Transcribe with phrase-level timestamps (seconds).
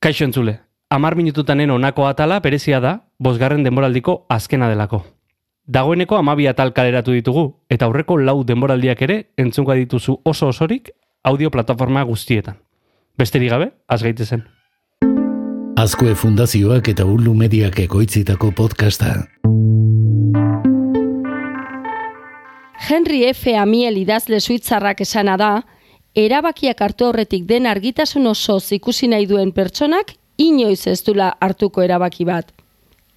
[0.00, 0.60] Kaixo entzule,
[0.90, 5.00] amar minututanen onako atala berezia da, bosgarren denboraldiko azkena delako.
[5.66, 10.92] Dagoeneko amabi atal kaleratu ditugu, eta aurreko lau denboraldiak ere entzunga dituzu oso osorik
[11.24, 12.60] audio plataforma guztietan.
[13.18, 14.44] Besterik gabe, az gaitezen.
[15.76, 19.26] Azkue Fundazioak eta Ulu Mediak ekoitzitako podcasta.
[22.88, 23.50] Henry F.
[23.58, 25.50] Amiel idazle suitzarrak esana da,
[26.18, 32.24] erabakiak hartu aurretik den argitasun oso ikusi nahi duen pertsonak inoiz ez dula hartuko erabaki
[32.24, 32.50] bat.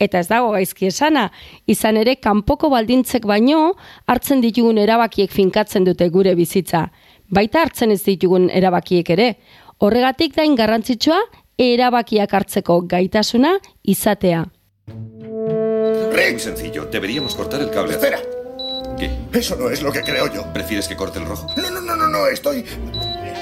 [0.01, 1.27] Eta ez dago gaizki esana,
[1.69, 3.75] izan ere kanpoko baldintzek baino
[4.09, 6.87] hartzen ditugun erabakiek finkatzen dute gure bizitza.
[7.29, 9.35] Baita hartzen ez ditugun erabakiek ere.
[9.77, 11.19] Horregatik dain garrantzitsua
[11.57, 14.45] erabakiak hartzeko gaitasuna izatea.
[16.11, 16.85] Rick, sencillo.
[16.85, 17.93] Deberíamos cortar el cable.
[17.93, 18.19] Espera,
[18.97, 19.09] ¿Qué?
[19.33, 20.43] eso no es lo que creo yo.
[20.53, 21.47] ¿Prefieres que corte el rojo?
[21.57, 22.65] No, no, no, no, no, estoy...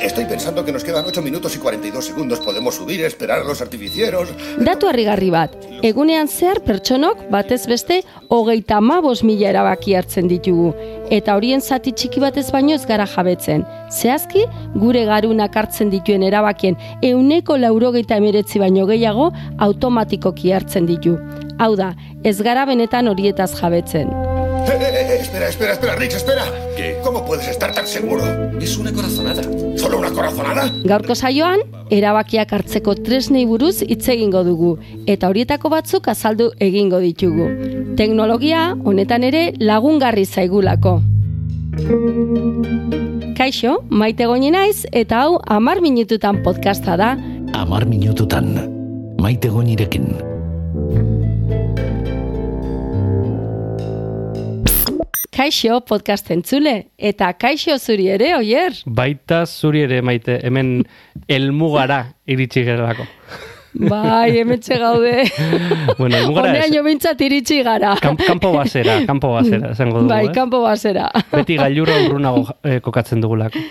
[0.01, 2.39] Estoy pensando que nos quedan 8 minutos y 42 segundos.
[2.39, 4.29] Podemos subir, esperar a los artificieros.
[4.57, 5.51] Datu harrigarri bat,
[5.83, 10.71] egunean zehar pertsonok batez beste hogeita amabos mila erabaki hartzen ditugu.
[11.11, 13.65] Eta horien zati txiki batez baino ez gara jabetzen.
[13.91, 14.45] Zehazki,
[14.79, 21.17] gure garunak hartzen dituen erabakien euneko laurogeita emeretzi baino gehiago automatikoki hartzen ditu.
[21.59, 21.91] Hau da,
[22.23, 24.15] ez gara benetan horietaz jabetzen.
[25.29, 26.43] Espera, espera, espera, Rix, espera.
[26.75, 26.97] ¿Qué?
[27.03, 28.23] ¿Cómo puedes estar tan seguro?
[28.59, 29.43] Es una corazonada.
[29.77, 30.71] ¿Solo una corazonada?
[30.83, 31.59] Gaurko saioan,
[31.91, 37.45] erabakiak hartzeko tresnei buruz hitz egingo dugu, eta horietako batzuk azaldu egingo ditugu.
[37.95, 40.95] Teknologia, honetan ere, lagungarri zaigulako.
[43.37, 47.11] Kaixo, maite goni naiz, eta hau amar minututan podcasta da,
[47.53, 48.55] Amar minututan.
[49.21, 50.09] Maite goinirekin.
[55.39, 58.73] Kaixo podcast entzule, eta kaixo zuri ere, oier?
[58.83, 60.81] Baita zuri ere maite, hemen
[61.31, 63.05] elmugara iritsi gerelako.
[63.87, 65.13] Bai, hemetxe gaude.
[65.99, 67.93] Bueno, elmugara ez, bintzat iritsi gara.
[68.03, 70.33] kan, kanpo basera, kanpo basera, esango dugu, Bai, eh?
[70.35, 71.07] kanpo basera.
[71.31, 73.63] Beti gailurra urrunago eh, kokatzen dugulako.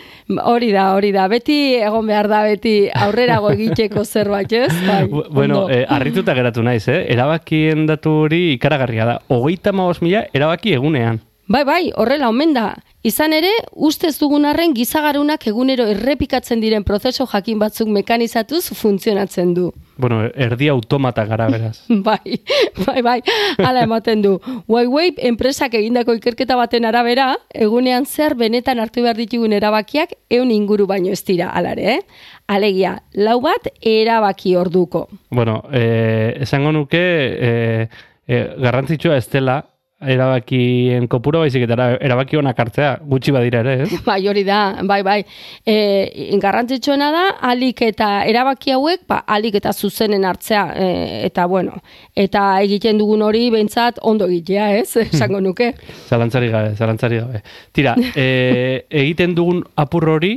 [0.48, 1.28] Hori da, hori da.
[1.28, 4.72] Beti egon behar da, beti aurrerago egiteko zerbait, ez?
[4.88, 7.02] Bai, Bu- Bueno, eh, harrituta geratu naiz, eh?
[7.12, 9.20] Erabakien datu hori ikaragarria da.
[9.28, 11.26] Hogeita maos mila erabaki egunean.
[11.48, 12.74] Bai, bai, horrela omen da.
[13.08, 19.70] Izan ere, ustez dugun arren gizagarunak egunero errepikatzen diren prozeso jakin batzuk mekanizatuz funtzionatzen du.
[19.96, 21.78] Bueno, erdi automata gara beraz.
[22.08, 22.36] Bai,
[22.84, 23.16] bai, bai,
[23.64, 24.34] hala ematen du.
[24.68, 30.86] Huawei enpresak egindako ikerketa baten arabera, egunean zer benetan hartu behar ditugun erabakiak eun inguru
[30.86, 32.28] baino ez dira, alare, eh?
[32.46, 35.06] Alegia, lau bat erabaki orduko.
[35.30, 37.88] Bueno, eh, esango nuke eh,
[38.28, 39.62] eh, garrantzitsua ez dela
[40.00, 44.00] erabakien kopuro baizik eta era- erabaki onak hartzea, gutxi badira ere, ez?
[44.06, 45.18] Bai, hori da, bai, bai.
[45.66, 50.90] E, garrantzitsuena da, alik eta erabaki hauek, ba, alik eta zuzenen hartzea, e,
[51.26, 51.80] eta bueno,
[52.14, 55.72] eta egiten dugun hori behintzat ondo egitea, ez, esango nuke.
[56.08, 57.42] Zalantzari gabe, zalantzari gabe.
[57.72, 60.36] Tira, eh, egiten dugun apur hori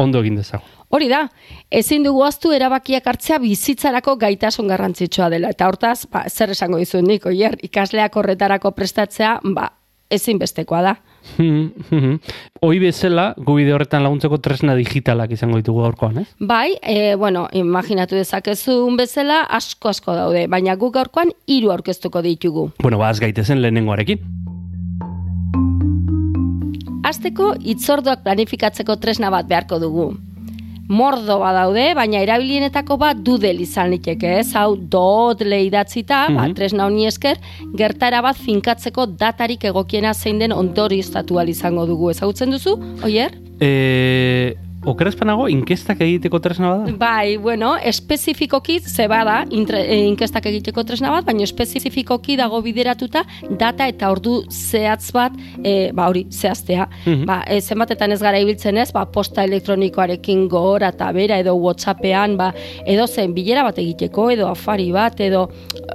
[0.00, 0.64] ondo egin dezago.
[0.90, 1.24] Hori da,
[1.70, 5.52] ezin dugu aztu erabakiak hartzea bizitzarako gaitasun garrantzitsua dela.
[5.54, 9.68] Eta hortaz, ba, zer esango dizut nik, oier, ikasleak horretarako prestatzea, ba,
[10.10, 10.96] ezinbestekoa da.
[12.64, 16.26] Hoi bezala, gu bide horretan laguntzeko tresna digitalak izango ditugu gaurkoan, ez?
[16.40, 22.70] Bai, e, bueno, imaginatu dezakezun bezala asko asko daude, baina guk gaurkoan hiru aurkeztuko ditugu.
[22.82, 24.26] Bueno, ba, az gaitezen lehenengoarekin.
[27.10, 30.10] Azteko itzorduak planifikatzeko tresna bat beharko dugu.
[30.90, 34.48] Mordo badaude, baina erabilienetako bat dudel izan liteke, ez?
[34.58, 37.38] Hau dot leidatzita, ba, tresna honi esker,
[37.78, 42.10] gertara bat finkatzeko datarik egokiena zein den ondorioztatu ahal izango dugu.
[42.14, 42.74] Ezagutzen duzu,
[43.06, 43.38] oier?
[43.62, 43.70] E,
[44.88, 46.92] okerazpanago, inkestak egiteko tresna bada?
[46.96, 53.24] Bai, bueno, espezifikoki ze bada intre, e, inkestak egiteko tresna bat, baina espezifikoki dago bideratuta
[53.60, 56.88] data eta ordu zehatz bat, e, ba hori, zehaztea.
[57.28, 62.38] Ba, e, zenbatetan ez gara ibiltzen ez, ba, posta elektronikoarekin gora eta bera, edo Whatsappean,
[62.40, 62.50] ba,
[62.86, 65.46] edo zen bilera bat egiteko, edo afari bat, edo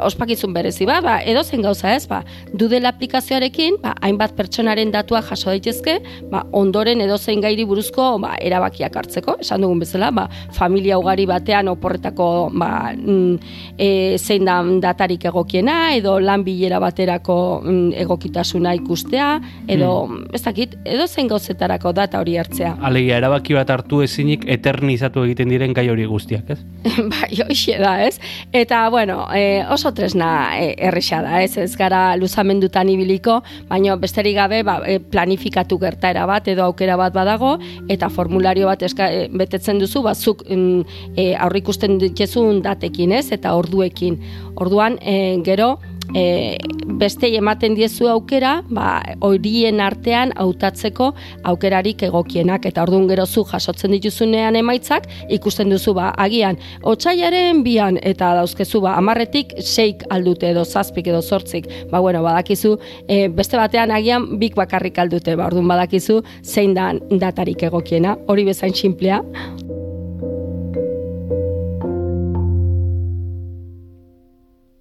[0.05, 2.21] ospakizun berezi bat, ba, edo zen gauza ez, ba,
[2.53, 5.99] dudela aplikazioarekin, ba, hainbat pertsonaren datuak jaso daitezke,
[6.29, 8.35] ba, ondoren edo zein gairi buruzko ba,
[8.75, 13.39] erabakiak hartzeko, esan dugun bezala, ba, familia ugari batean oporretako ba, mm,
[13.77, 20.75] e, zein da datarik egokiena, edo lan bilera baterako mm, egokitasuna ikustea, edo, ez dakit,
[20.85, 22.75] edo zein gauzetarako data hori hartzea.
[22.81, 26.59] Alegia, erabaki bat hartu ezinik eternizatu egiten diren gai hori guztiak, ez?
[27.13, 28.19] bai, hoxe da, ez?
[28.51, 31.55] Eta, bueno, e, oso tresna e, erresa da, ez?
[31.57, 37.13] Ez gara luzamendutan ibiliko, baina besterik gabe ba, e, planifikatu gertaera bat edo aukera bat
[37.15, 37.55] badago,
[37.91, 40.85] eta formulario formulario bat eska, e, betetzen duzu, bazuk mm,
[41.15, 43.31] e, aurrikusten dituzun datekin, ez?
[43.31, 44.17] Eta orduekin.
[44.55, 45.79] Orduan, e, gero,
[46.13, 46.57] e,
[46.99, 51.11] beste ematen diezu aukera, ba, horien artean hautatzeko
[51.51, 52.65] aukerarik egokienak.
[52.69, 58.95] Eta orduan gerozu jasotzen dituzunean emaitzak ikusten duzu ba agian otsaiaren bian eta dauzkezu ba
[58.99, 61.69] amarretik seik aldute edo zazpik edo zortzik.
[61.91, 62.75] Ba bueno badakizu
[63.07, 65.35] e, beste batean agian bik bakarrik aldute.
[65.35, 68.17] Ba orduan badakizu zein da datarik egokiena.
[68.27, 69.21] Hori bezain sinplea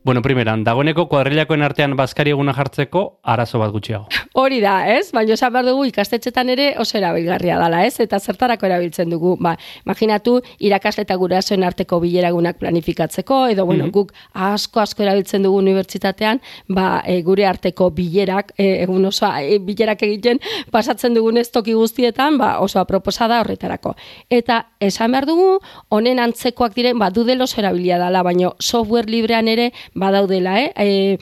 [0.04, 3.00] Bueno, primeran, dagoeneko kuadrilakoen artean bazkari eguna jartzeko
[3.32, 4.04] arazo bat gutxiago.
[4.36, 5.06] Hori da, ez?
[5.16, 7.94] Baina esan behar dugu ikastetxetan ere oso erabilgarria dela, ez?
[8.04, 9.38] Eta zertarako erabiltzen dugu.
[9.40, 9.54] Ba,
[9.86, 13.92] imaginatu, irakasle eta gurasoen arteko bileragunak planifikatzeko, edo, bueno, Mhm.
[13.92, 19.58] guk asko asko erabiltzen dugu unibertsitatean, ba, e, gure arteko bilerak, e, egun oso e,
[19.58, 20.38] bilerak egiten
[20.70, 23.94] pasatzen dugun ez toki guztietan, ba, oso aproposa da horretarako.
[24.28, 29.48] Eta esan behar dugu, honen antzekoak diren, ba, dudel oso erabilia dela, baina software librean
[29.48, 30.70] ere badaudela, eh?
[30.76, 31.18] E,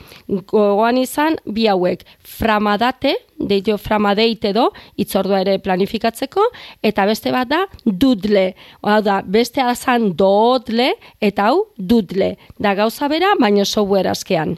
[0.51, 4.69] gogoan izan, bi hauek, framadate, deio framadate edo,
[5.01, 6.45] itzordua ere planifikatzeko,
[6.83, 8.53] eta beste bat da, dudle.
[8.83, 12.37] Hau da, beste azan dodle, eta hau, dudle.
[12.59, 14.57] Da gauza bera, baina software askean.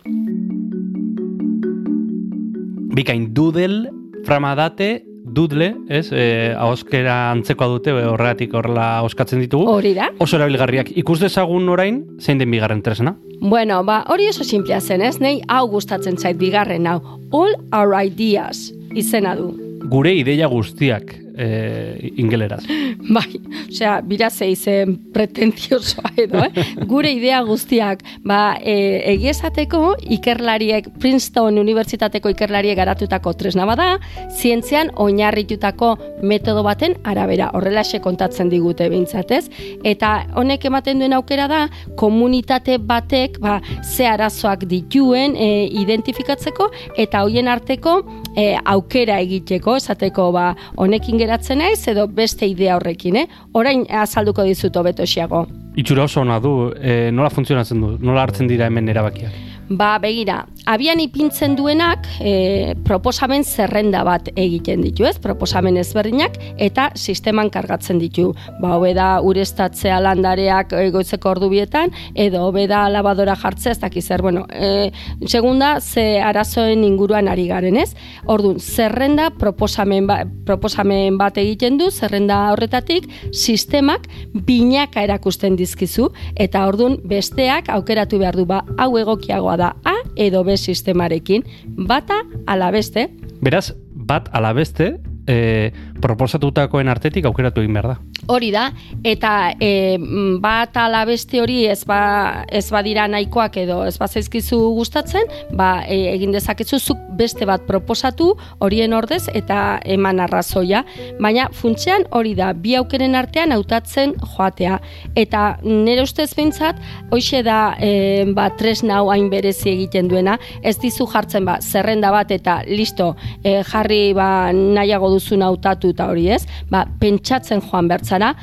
[2.95, 3.89] Bikain, dudel,
[4.25, 5.03] framadate,
[5.35, 6.07] dudle, ez?
[6.13, 9.67] E, ahoskera antzekoa dute, horregatik horrela oskatzen ditugu.
[9.71, 10.11] Hori da.
[10.23, 10.93] Oso erabilgarriak.
[11.03, 13.17] Ikus dezagun orain, zein den bigarren tresna?
[13.41, 15.19] Bueno, ba, hori oso simplea zen, ez?
[15.21, 17.01] Nei hau gustatzen zait bigarren hau.
[17.35, 19.51] All our ideas izena du.
[19.91, 22.63] Gure ideia guztiak e, ingeleraz.
[23.15, 26.65] Bai, osea, bira zeizen pretentiosoa edo, eh?
[26.91, 33.99] Gure idea guztiak, ba, e, egiesateko ikerlariek, Princeton Unibertsitateko ikerlariek garatutako tresna bada,
[34.31, 39.45] zientzian oinarritutako metodo baten arabera, horrelaxe kontatzen digute behintzat, ez?
[39.85, 41.65] Eta honek ematen duen aukera da,
[42.01, 45.51] komunitate batek, ba, ze arazoak dituen e,
[45.83, 46.71] identifikatzeko,
[47.01, 47.99] eta hoien arteko
[48.37, 50.47] e, aukera egiteko, esateko, ba,
[50.81, 53.27] honekin geratzen naiz edo beste idea horrekin, eh?
[53.57, 55.45] Orain azalduko dizut hobeto xiago.
[55.81, 59.35] Itxura oso ona du, e, nola funtzionatzen du, nola hartzen dira hemen erabakiak.
[59.65, 65.17] Ba, begira, abian ipintzen duenak e, proposamen zerrenda bat egiten ditu, ez?
[65.23, 68.31] Proposamen ezberdinak eta sisteman kargatzen ditu.
[68.61, 74.23] Ba, hobe da urestatzea landareak egoitzeko ordubietan edo hobe da labadora jartzea, ez dakiz zer,
[74.23, 74.91] bueno, e,
[75.27, 77.93] segunda ze arazoen inguruan ari garen, ez?
[78.25, 84.09] Ordun, zerrenda proposamen, ba, proposamen bat egiten du, zerrenda horretatik sistemak
[84.47, 90.45] binaka erakusten dizkizu eta ordun besteak aukeratu behar du ba hau egokiagoa da A edo
[90.45, 91.45] B sistemarekin
[91.89, 93.09] bata ala beste
[93.45, 94.95] Beraz, bat ala beste,
[95.29, 97.97] e, proposatutakoen artetik aukeratu egin behar da.
[98.33, 98.69] Hori da,
[99.05, 99.99] eta e,
[100.41, 106.07] bat ala beste hori ez, ba, ez badira nahikoak edo ez bazaizkizu gustatzen, ba, e,
[106.15, 108.33] egin dezakezu zuk beste bat proposatu
[108.65, 110.85] horien ordez eta eman arrazoia.
[111.21, 114.79] Baina funtsean hori da, bi aukeren artean hautatzen joatea.
[115.17, 116.81] Eta nire ustez behintzat,
[117.11, 122.13] hoxe da e, ba, tresna hau hain berezi egiten duena, ez dizu jartzen ba, zerrenda
[122.15, 127.91] bat eta listo, e, jarri ba, nahiago duzun hautatu eta hori ez, ba, pentsatzen joan
[127.91, 128.35] bertzara,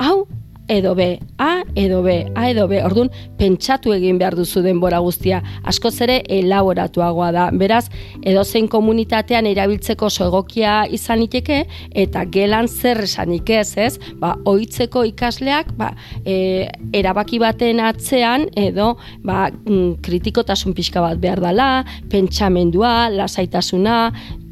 [0.00, 0.24] hau
[0.70, 2.78] edo B, A edo B, A edo B.
[2.86, 5.40] Ordun pentsatu egin behar duzu denbora guztia.
[5.66, 7.48] Askoz ere elaboratuagoa da.
[7.50, 7.88] Beraz,
[8.22, 11.64] edozein komunitatean erabiltzeko oso egokia izan liteke
[12.04, 13.98] eta gelan zer esanik ez, ez?
[14.22, 15.90] Ba, ohitzeko ikasleak, ba,
[16.24, 18.94] e, erabaki baten atzean edo
[19.26, 21.70] ba, mm, kritikotasun pixka bat behar dela,
[22.12, 24.02] pentsamendua, lasaitasuna,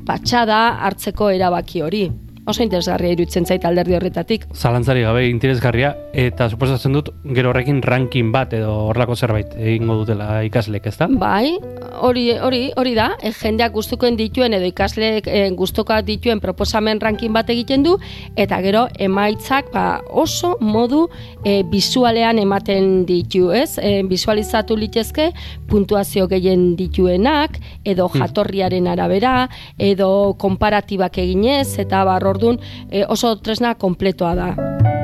[0.09, 2.09] patxada hartzeko erabaki hori.
[2.49, 4.47] Oso interesgarria iruditzen zait alderdi horretatik.
[4.57, 10.31] Zalantzari gabe interesgarria, eta suposatzen dut, gero horrekin ranking bat edo horrelako zerbait egingo dutela
[10.47, 11.11] ikaslek, ezta?
[11.13, 11.59] Bai,
[12.03, 17.33] hori hori hori da, e, jendeak gustukoen dituen edo ikasleek e, gustukoak dituen proposamen ranking
[17.35, 17.97] bat egiten du
[18.37, 21.07] eta gero emaitzak ba, oso modu
[21.45, 23.79] e, bisualean ematen ditu, ez?
[23.79, 25.31] E, bisualizatu litezke
[25.69, 33.75] puntuazio gehien dituenak edo jatorriaren arabera edo konparatibak eginez eta bar ordun e, oso tresna
[33.75, 34.98] kompletoa da.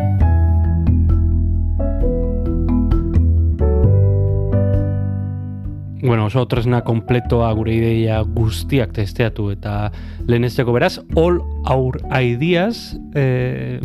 [6.05, 9.89] Bueno, oso tresna kompletoa gure ideia guztiak testeatu eta
[10.29, 13.81] lehenesteko beraz, all our ideas eh,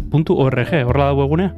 [0.83, 1.53] horrela dago egunea?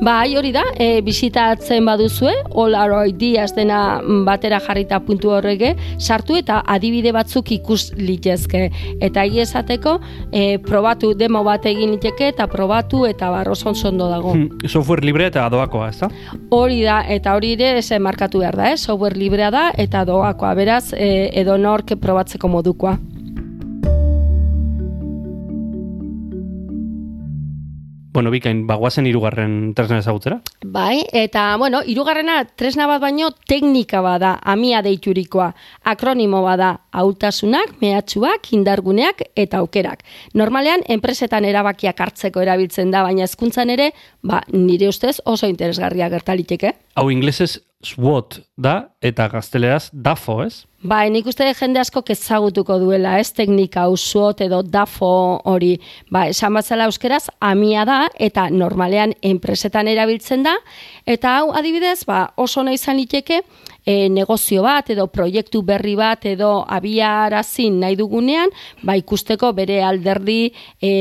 [0.00, 2.30] Bai, hori da, e, bisitatzen baduzue,
[2.62, 8.68] Olaroid Diaz dena batera jarrita puntu horrege, sartu eta adibide batzuk ikus litezke.
[9.02, 9.96] Eta egia esateko,
[10.30, 14.36] e, probatu demo bat egin liteke eta probatu eta barroson sondo dago.
[14.38, 16.12] Hmm, software libre eta doakoa, ez da?
[16.54, 18.78] Hori da, eta hori ere ese markatu behar da, eh?
[18.78, 22.98] software librea da eta doakoa, beraz, e, edo nork probatzeko modukoa.
[28.10, 30.38] Bueno, bikain, bagoazen irugarren tresna ezagutzera?
[30.64, 35.50] Bai, eta, bueno, irugarrena tresna bat baino teknika bada, amia deiturikoa.
[35.92, 40.06] Akronimo bada, hautasunak, mehatxuak, indarguneak eta aukerak.
[40.34, 46.74] Normalean, enpresetan erabakiak hartzeko erabiltzen da, baina hezkuntzan ere, ba, nire ustez oso interesgarria gertaliteke.
[46.96, 50.64] Hau inglesez SWOT da, eta gazteleraz DAFO, ez?
[50.82, 55.10] Bai, nik uste jende asko ezagutuko duela, ez teknika SWOT edo DAFO
[55.46, 55.76] hori.
[56.10, 60.56] Ba, esan batzela euskeraz, amia da, eta normalean enpresetan erabiltzen da,
[61.06, 63.42] eta hau adibidez, ba, oso nahi izan liteke,
[63.88, 68.52] e, negozio bat edo proiektu berri bat edo abiarazin nahi dugunean,
[68.84, 70.50] ba ikusteko bere alderdi
[70.82, 70.92] e,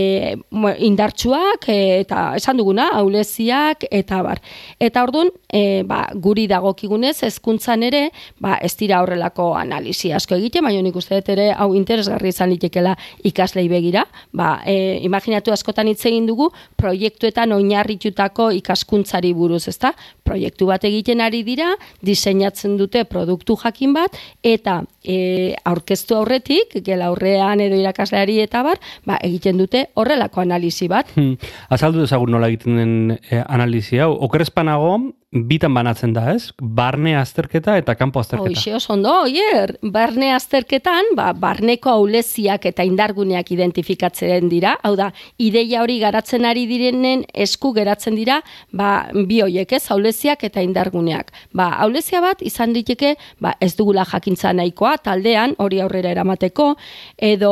[0.88, 4.40] indartsuak e, eta esan duguna, auleziak eta bar.
[4.80, 8.06] Eta ordun e, ba, guri dagokigunez hezkuntzan ere,
[8.40, 12.54] ba ez dira horrelako analisi asko egite, baina nik uste dut ere hau interesgarri izan
[12.54, 12.96] litekela
[13.28, 19.92] ikaslei begira, ba e, imaginatu askotan hitz egin dugu proiektuetan oinarritutako ikaskuntzari buruz, ezta?
[20.24, 21.74] Proiektu bat egiten ari dira,
[22.06, 28.82] diseinatzen dute produktu jakin bat eta e, aurkeztu aurretik, gela aurrean edo irakasleari eta bar,
[29.06, 31.10] ba, egiten dute horrelako analisi bat.
[31.16, 31.38] Hmm.
[31.74, 34.12] Azaldu dezagun nola egiten den e, analisi hau.
[34.28, 34.98] Okerezpanago,
[35.32, 36.54] bitan banatzen da, ez?
[36.62, 38.56] Barne azterketa eta kanpo azterketa.
[38.56, 45.10] Hoxe, oso ondo, oier, barne azterketan, ba, barneko auleziak eta indarguneak identifikatzen dira, hau da,
[45.44, 48.40] ideia hori garatzen ari direnen esku geratzen dira,
[48.72, 51.34] ba, bi hoiek, ez, auleziak eta indarguneak.
[51.52, 56.76] Ba, aulezia bat, izan diteke, ba, ez dugula jakintza nahikoa, taldean, hori aurrera eramateko,
[57.20, 57.52] edo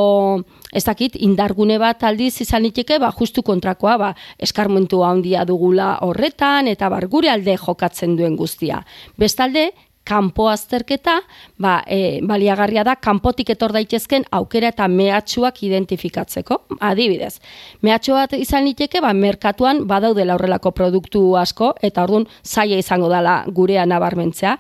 [0.76, 6.68] ez dakit, indargune bat aldiz izan liteke, ba, justu kontrakoa, ba, eskarmentu handia dugula horretan,
[6.72, 8.84] eta bar, gure alde jokatzen duen guztia.
[9.22, 9.70] Bestalde,
[10.06, 11.18] kanpo azterketa,
[11.58, 17.40] ba, e, baliagarria da, kanpotik etor daitezken aukera eta mehatxuak identifikatzeko, adibidez.
[17.86, 23.40] Mehatxu bat izan liteke, ba, merkatuan badaudela horrelako produktu asko, eta orduan zaila izango dela
[23.50, 24.56] gurea nabarmentzea,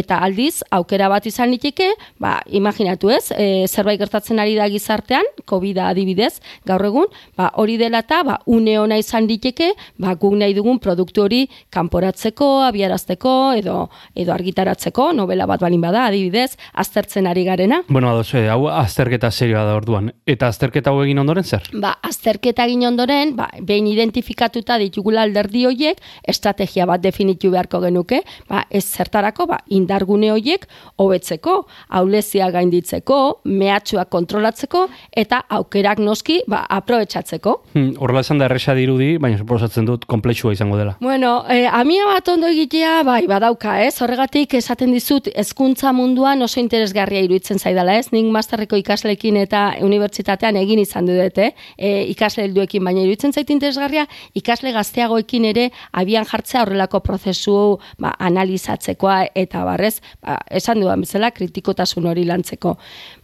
[0.00, 5.24] eta aldiz, aukera bat izan liteke, ba, imaginatu ez, e, zerbait gertatzen ari da gizartean,
[5.48, 6.34] covid adibidez,
[6.68, 7.08] gaur egun,
[7.40, 11.46] ba, hori dela eta, ba, une ona izan liteke, ba, guk nahi dugun produktu hori
[11.72, 13.80] kanporatzeko, abiarazteko, edo,
[14.14, 17.82] edo argitaratzeko, novela bat balin bada, adibidez, aztertzen ari garena.
[17.88, 20.12] Bueno, ados, eh, hau azterketa serioa da orduan.
[20.26, 21.62] Eta azterketa hau egin ondoren zer?
[21.72, 28.22] Ba, azterketa egin ondoren, ba, behin identifikatuta ditugula alderdi hoiek, estrategia bat definitu beharko genuke,
[28.48, 30.66] ba, ez zertarako, ba, indargune hoiek
[30.96, 37.56] hobetzeko, aulezia gainditzeko, mehatxua kontrolatzeko, eta aukerak noski, ba, aprobetsatzeko.
[37.74, 40.96] Hmm, horrela esan da erresa dirudi, baina suposatzen dut komplexua izango dela.
[41.00, 43.94] Bueno, eh, amia bat ondo egitea, bai, badauka, ez?
[44.02, 48.06] Horregatik esaten dizut hezkuntza munduan oso interesgarria iruditzen zaidala, ez?
[48.14, 51.50] Nik masterreko ikasleekin eta unibertsitatean egin izan dut, eh?
[51.76, 58.14] E, ikasle helduekin, baina iruditzen zait interesgarria ikasle gazteagoekin ere abian jartzea horrelako prozesu ba,
[58.18, 62.78] analizatzekoa eta barrez, ba, esan duan bezala kritikotasun hori lantzeko.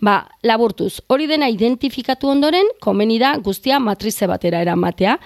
[0.05, 5.17] Ba, laburtuz, hori dena identifikatu ondoren, komeni da guztia matrize batera eramatea,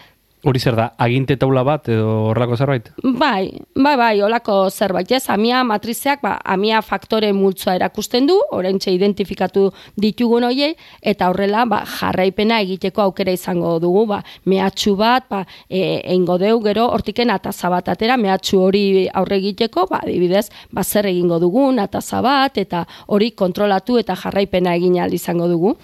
[0.42, 2.86] Hori zer da, aginte taula bat edo horrelako zerbait?
[3.20, 8.94] Bai, bai, bai, holako zerbait, ez, amia matrizeak, ba, amia faktore multzoa erakusten du, orentxe
[8.94, 9.66] identifikatu
[10.00, 10.72] ditugun hoiei,
[11.12, 16.56] eta horrela, ba, jarraipena egiteko aukera izango dugu, ba, mehatxu bat, ba, e, eingo deu,
[16.64, 21.84] gero, hortiken ataza bat atera, mehatxu hori aurre egiteko, ba, dibidez, ba, zer egingo dugun,
[21.84, 25.76] ataza bat, eta hori kontrolatu eta jarraipena egin izango dugu.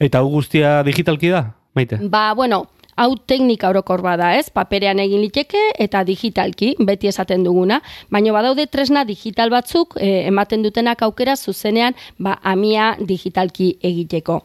[0.00, 2.00] eta hau guztia digitalki da, maite?
[2.08, 4.48] Ba, bueno, hau teknika orokor bada, ez?
[4.50, 7.80] Paperean egin liteke eta digitalki, beti esaten duguna,
[8.10, 14.42] baina badaude tresna digital batzuk eh, ematen dutenak aukera zuzenean, ba amia digitalki egiteko.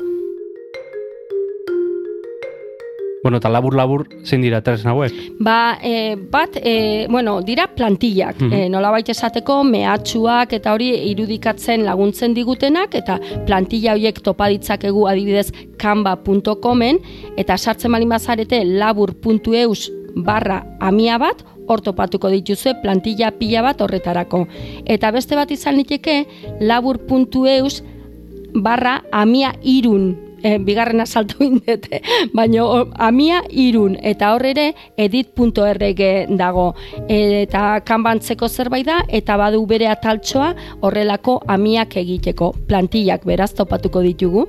[3.28, 5.16] Bueno, eta labur-labur zein dira tresna hauek?
[5.44, 8.70] Ba, e, bat, e, bueno, dira plantillak, mm -hmm.
[8.72, 15.52] nola baita esateko, mehatxuak eta hori irudikatzen laguntzen digutenak, eta plantilla horiek topa ditzakegu adibidez
[15.78, 17.00] canva.comen,
[17.36, 24.48] eta sartzen malin bazarete labur.eus barra amia bat, hor topatuko dituzue plantilla pila bat horretarako.
[24.86, 26.26] Eta beste bat izan liteke
[26.62, 27.84] labur.eus
[28.54, 32.02] barra amia irun e, bigarrena saltu indete,
[32.38, 32.66] baina
[33.04, 36.04] amia irun, eta hor ere edit.org
[36.40, 36.68] dago,
[37.08, 40.54] eta kanbantzeko zerbait da, eta badu bere ataltxoa
[40.88, 44.48] horrelako amiak egiteko, plantillak beraz topatuko ditugu,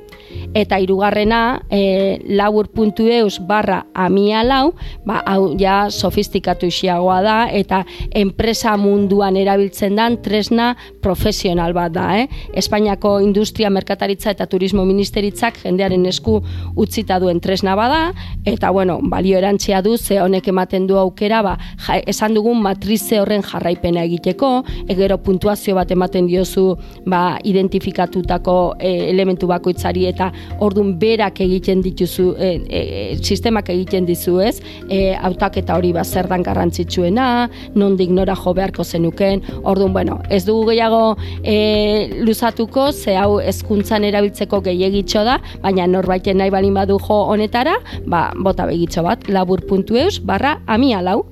[0.55, 4.73] eta hirugarrena e, labur.eus barra amia lau,
[5.07, 7.83] ba, hau ja sofistikatu isiagoa da, eta
[8.17, 12.09] enpresa munduan erabiltzen dan tresna profesional bat da.
[12.21, 12.27] Eh?
[12.59, 16.43] Espainiako Industria, Merkataritza eta Turismo Ministeritzak jendearen esku
[16.77, 18.13] utzita duen tresna bada,
[18.45, 23.21] eta bueno, balio erantzia du, ze honek ematen du aukera, ba, ja, esan dugun matrize
[23.21, 26.77] horren jarraipena egiteko, egero puntuazio bat ematen diozu
[27.07, 30.31] ba, identifikatutako e, elementu bakoitzari eta
[30.61, 32.83] ordun berak egiten dituzu, e, e,
[33.23, 38.85] sistemak egiten dizu ez, e, hautaketa hori ba, zer dan garrantzitsuena, nondik nora jo beharko
[38.85, 45.39] zenuken, ordun bueno, ez dugu gehiago e, luzatuko, ze hau hezkuntzan erabiltzeko gehiagitxo da,
[45.69, 47.77] baina norbaiten nahi balin badu jo honetara,
[48.09, 51.27] ba, bota begitxo bat, labur.eus barra amia lau.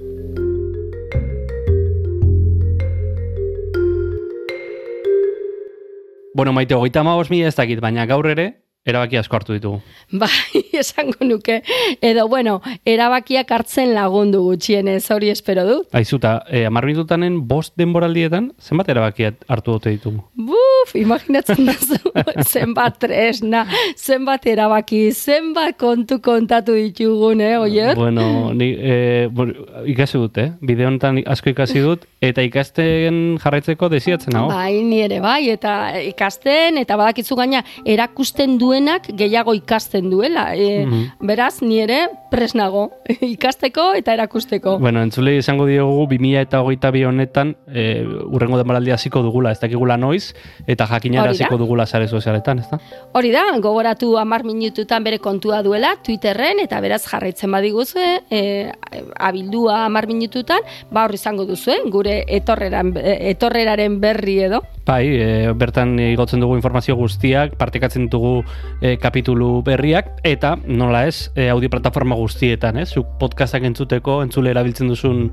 [6.37, 8.51] Bueno, maite, hogeita amabos mila ez dakit, baina gaur ere,
[8.85, 9.81] erabaki asko hartu ditugu.
[10.13, 11.63] Bai, esango nuke.
[12.05, 15.89] Edo, bueno, erabakiak hartzen lagundu gutxienez, hori espero dut.
[15.97, 20.27] Aizuta, e, amar minututanen bost denboraldietan, zenbat erabaki hartu dute ditugu?
[20.37, 22.13] Buf, imaginatzen duzu,
[22.45, 23.65] zenbat tresna,
[23.97, 27.97] zenbat erabaki, zenbat kontu kontatu ditugun, eh, oier?
[27.97, 30.51] Bueno, ni, e, bueno, ikasi dut, eh?
[30.61, 34.47] Bide honetan asko ikasi dut, eta ikasten jarraitzeko desiatzen hau.
[34.51, 40.51] Bai, ni ere bai, eta ikasten, eta badakizu gaina, erakusten duenak gehiago ikasten duela.
[40.55, 40.87] E,
[41.25, 42.91] Beraz, ni ere presnago,
[43.35, 44.77] ikasteko eta erakusteko.
[44.83, 49.61] Bueno, entzule izango diogu 2000 eta hogeita bi honetan e, urrengo denboraldi hasiko dugula, ez
[49.63, 50.35] dakigula noiz,
[50.67, 51.45] eta jakinara Hori da.
[51.47, 52.79] hasiko dugula sare sozialetan, ez da?
[53.17, 58.71] Hori da, gogoratu amar minututan bere kontua duela Twitterren, eta beraz jarraitzen badiguzue, e,
[59.17, 64.61] abildua amar minututan, ba hor izango duzue, gure etorreran, etorreraren berri edo.
[64.87, 68.45] Bai, e, bertan igotzen dugu informazio guztiak, partekatzen ditugu
[68.83, 72.91] e, kapitulu berriak, eta nola ez, e, audio plataforma guztietan, ez?
[72.93, 75.31] Zuk podcastak entzuteko, entzule erabiltzen duzun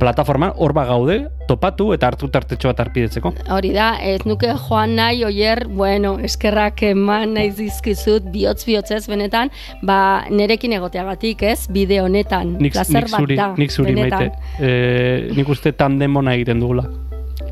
[0.00, 3.32] plataforma, hor ba gaude, topatu eta hartu tartetxo bat arpidetzeko.
[3.54, 9.50] Hori da, ez nuke joan nahi oier, bueno, eskerrak eman nahi dizkizut, bihotz bihotzez benetan,
[9.82, 14.30] ba, nerekin egoteagatik, ez, bide honetan, Nik, plazer bat da, nik zuri benetan.
[14.30, 14.62] maite.
[14.62, 16.86] E, nik uste tandem ona egiten dugula.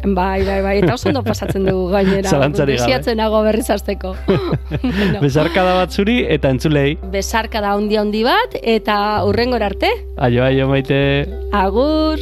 [0.05, 2.29] Bai, bai, bai, eta oso ondo pasatzen dugu gainera.
[2.29, 3.15] Zalantzarik gabe.
[3.17, 4.15] Nago berriz hasteko.
[4.29, 6.99] bueno, Bezarkada bat zuri eta entzulei.
[7.11, 11.27] besarka da handi handi bat, eta urrengor arte, Aio, aio, maite.
[11.53, 12.21] agur!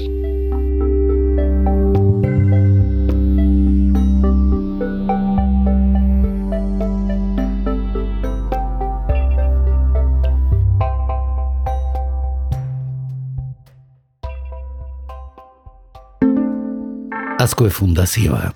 [17.43, 18.53] Azkue Fundazioa.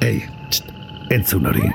[0.00, 0.64] Ei, txt,
[1.10, 1.70] entzun hori.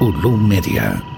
[0.00, 1.13] Ulu Media.